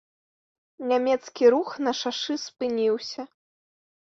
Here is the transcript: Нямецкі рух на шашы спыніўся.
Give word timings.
Нямецкі 0.91 1.51
рух 1.55 1.69
на 1.89 1.95
шашы 2.01 2.33
спыніўся. 2.45 3.21